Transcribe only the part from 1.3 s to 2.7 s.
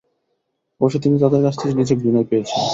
কাছ থেকে নিছক ঘৃণাই পেয়েছেন।